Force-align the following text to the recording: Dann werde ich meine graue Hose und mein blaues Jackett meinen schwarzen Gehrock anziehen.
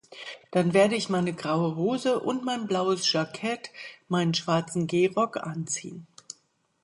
Dann 0.49 0.73
werde 0.73 0.95
ich 0.95 1.09
meine 1.09 1.31
graue 1.31 1.75
Hose 1.75 2.19
und 2.19 2.43
mein 2.43 2.65
blaues 2.65 3.13
Jackett 3.13 3.69
meinen 4.07 4.33
schwarzen 4.33 4.87
Gehrock 4.87 5.37
anziehen. 5.37 6.07